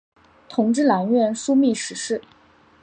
[0.49, 2.23] 同知南院枢密使事。